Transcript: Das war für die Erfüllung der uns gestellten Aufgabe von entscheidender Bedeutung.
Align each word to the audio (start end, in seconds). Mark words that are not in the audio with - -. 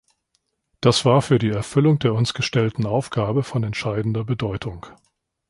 Das 0.79 1.05
war 1.05 1.21
für 1.21 1.37
die 1.37 1.49
Erfüllung 1.51 1.99
der 1.99 2.15
uns 2.15 2.33
gestellten 2.33 2.87
Aufgabe 2.87 3.43
von 3.43 3.63
entscheidender 3.63 4.23
Bedeutung. 4.23 4.87